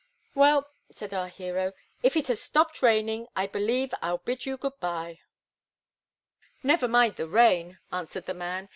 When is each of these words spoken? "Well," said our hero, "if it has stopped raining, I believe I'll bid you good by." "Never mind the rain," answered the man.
"Well," 0.33 0.65
said 0.89 1.13
our 1.13 1.27
hero, 1.27 1.73
"if 2.01 2.17
it 2.17 2.27
has 2.29 2.41
stopped 2.41 2.81
raining, 2.81 3.27
I 3.35 3.45
believe 3.45 3.93
I'll 4.01 4.17
bid 4.17 4.47
you 4.47 4.57
good 4.57 4.79
by." 4.79 5.19
"Never 6.63 6.87
mind 6.87 7.17
the 7.17 7.27
rain," 7.27 7.77
answered 7.91 8.25
the 8.25 8.33
man. 8.33 8.69